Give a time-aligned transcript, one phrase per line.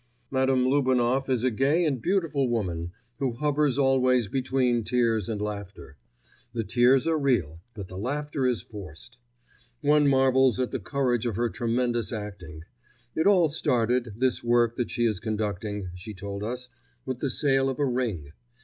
[0.31, 5.95] Madame Lubinoff is a gay and beautiful woman, who hovers always between tears and laughter.
[6.53, 9.19] The tears are real, but the laughter is forced.
[9.81, 12.63] One marvels at the courage of her tremendous acting.
[13.13, 16.69] It all started, this work that she is conducting, she told us,
[17.05, 18.31] with the sale of a ring.